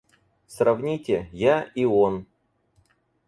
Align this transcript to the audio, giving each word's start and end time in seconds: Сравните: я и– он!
Сравните: 0.47 1.29
я 1.33 1.71
и– 1.75 1.85
он! 2.05 2.25